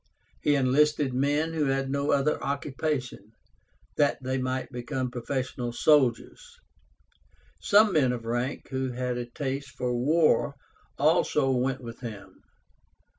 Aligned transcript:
He 0.41 0.55
enlisted 0.55 1.13
men 1.13 1.53
who 1.53 1.65
had 1.65 1.91
no 1.91 2.09
other 2.09 2.43
occupation, 2.43 3.33
that 3.97 4.17
they 4.23 4.39
might 4.39 4.71
become 4.71 5.11
professional 5.11 5.71
soldiers. 5.71 6.55
Some 7.59 7.93
men 7.93 8.11
of 8.11 8.25
rank 8.25 8.69
who 8.69 8.93
had 8.93 9.19
a 9.19 9.27
taste 9.29 9.69
for 9.69 9.93
war 9.95 10.55
also 10.97 11.51
went 11.51 11.81
with 11.81 11.99
him. 11.99 12.41